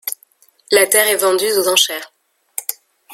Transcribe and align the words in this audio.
La 0.71 0.87
terre 0.87 1.09
est 1.09 1.15
vendue 1.17 1.51
aux 1.55 1.67
enchères. 1.67 2.11